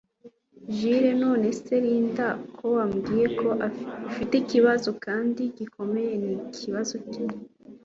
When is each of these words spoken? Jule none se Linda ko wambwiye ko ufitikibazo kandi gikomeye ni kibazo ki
Jule 0.75 1.09
none 1.23 1.47
se 1.61 1.75
Linda 1.83 2.27
ko 2.55 2.65
wambwiye 2.75 3.27
ko 3.39 3.49
ufitikibazo 4.09 4.89
kandi 5.05 5.41
gikomeye 5.57 6.13
ni 6.23 6.35
kibazo 6.57 6.93
ki 7.11 7.23